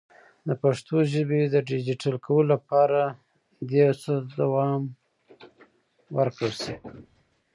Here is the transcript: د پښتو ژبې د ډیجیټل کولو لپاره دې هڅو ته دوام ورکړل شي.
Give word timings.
د 0.47 0.49
پښتو 0.63 0.95
ژبې 1.13 1.41
د 1.47 1.55
ډیجیټل 1.69 2.15
کولو 2.25 2.49
لپاره 2.53 3.01
دې 3.69 3.81
هڅو 3.89 4.15
ته 4.27 4.31
دوام 4.39 4.81
ورکړل 6.17 6.53
شي. 6.61 6.75